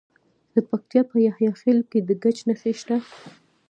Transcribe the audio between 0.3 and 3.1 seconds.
د پکتیکا په یحیی خیل کې د ګچ نښې شته.